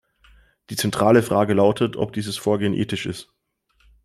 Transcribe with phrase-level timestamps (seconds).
[0.71, 3.31] Die zentrale Frage lautet, ob dieses Vorgehen ethisch ist.